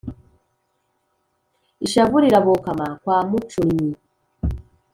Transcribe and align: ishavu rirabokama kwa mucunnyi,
ishavu 1.85 2.17
rirabokama 2.23 2.87
kwa 3.01 3.17
mucunnyi, 3.29 3.91